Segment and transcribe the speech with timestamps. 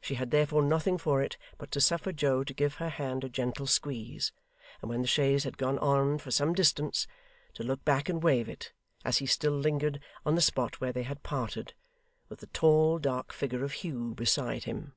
[0.00, 3.28] She had therefore nothing for it but to suffer Joe to give her hand a
[3.28, 4.30] gentle squeeze,
[4.80, 7.08] and when the chaise had gone on for some distance,
[7.54, 8.72] to look back and wave it,
[9.04, 11.74] as he still lingered on the spot where they had parted,
[12.28, 14.94] with the tall dark figure of Hugh beside him.